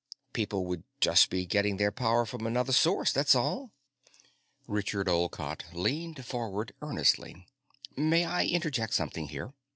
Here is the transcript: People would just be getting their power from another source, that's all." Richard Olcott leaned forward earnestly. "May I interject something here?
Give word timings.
People 0.33 0.65
would 0.65 0.83
just 0.99 1.29
be 1.29 1.45
getting 1.45 1.77
their 1.77 1.91
power 1.91 2.25
from 2.25 2.47
another 2.47 2.73
source, 2.73 3.13
that's 3.13 3.35
all." 3.35 3.69
Richard 4.65 5.07
Olcott 5.07 5.63
leaned 5.73 6.25
forward 6.25 6.73
earnestly. 6.81 7.45
"May 7.95 8.25
I 8.25 8.45
interject 8.45 8.95
something 8.95 9.27
here? 9.27 9.53